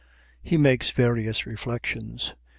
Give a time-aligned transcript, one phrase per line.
[0.41, 2.33] He makes various reflections.